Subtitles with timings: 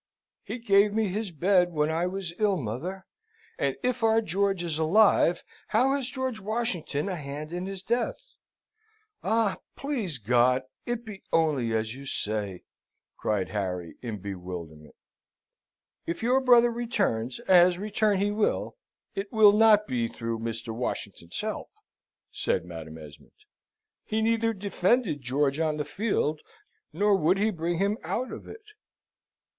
[0.41, 3.05] "He gave me his bed when I was ill, mother;
[3.59, 8.33] and if our George is alive, how has George Washington a hand in his death?
[9.21, 9.57] Ah!
[9.75, 12.63] please God it be only as you say,"
[13.15, 14.95] cried Harry, in bewilderment.
[16.07, 18.77] "If your brother returns, as return he will,
[19.13, 20.73] it will not be through Mr.
[20.75, 21.69] Washington's help,"
[22.31, 23.37] said Madam Esmond.
[24.03, 26.41] "He neither defended George on the field,
[26.91, 28.63] nor would he bring him out of it."